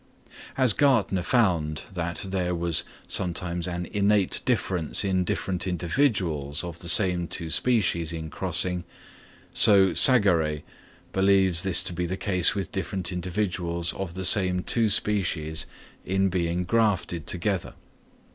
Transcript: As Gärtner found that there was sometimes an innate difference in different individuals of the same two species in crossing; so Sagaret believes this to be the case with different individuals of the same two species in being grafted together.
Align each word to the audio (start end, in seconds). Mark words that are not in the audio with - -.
As 0.57 0.73
Gärtner 0.73 1.23
found 1.23 1.83
that 1.93 2.25
there 2.27 2.55
was 2.55 2.83
sometimes 3.07 3.67
an 3.67 3.85
innate 3.85 4.41
difference 4.45 5.03
in 5.05 5.23
different 5.23 5.67
individuals 5.67 6.63
of 6.63 6.79
the 6.79 6.89
same 6.89 7.27
two 7.27 7.51
species 7.51 8.11
in 8.11 8.31
crossing; 8.31 8.83
so 9.53 9.93
Sagaret 9.93 10.63
believes 11.13 11.61
this 11.61 11.83
to 11.83 11.93
be 11.93 12.07
the 12.07 12.17
case 12.17 12.55
with 12.55 12.71
different 12.71 13.11
individuals 13.11 13.93
of 13.93 14.15
the 14.15 14.25
same 14.25 14.63
two 14.63 14.89
species 14.89 15.67
in 16.03 16.29
being 16.29 16.63
grafted 16.63 17.27
together. 17.27 17.75